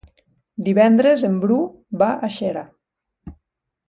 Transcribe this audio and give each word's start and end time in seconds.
Divendres 0.69 1.25
en 1.29 1.35
Bru 1.43 1.57
va 2.03 2.07
a 2.15 2.31
Xera. 2.39 2.65